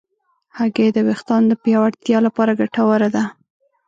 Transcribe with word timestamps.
هګۍ 0.57 0.89
د 0.93 0.97
ویښتانو 1.07 1.49
د 1.49 1.53
پیاوړتیا 1.63 2.17
لپاره 2.27 2.57
ګټوره 2.59 3.07
ده. 3.15 3.23